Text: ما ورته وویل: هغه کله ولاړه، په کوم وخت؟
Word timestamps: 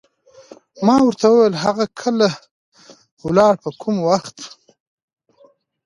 ما 0.85 0.95
ورته 1.03 1.25
وویل: 1.29 1.55
هغه 1.65 1.85
کله 2.01 2.27
ولاړه، 3.25 3.57
په 3.63 3.69
کوم 3.81 3.95
وخت؟ 4.07 4.37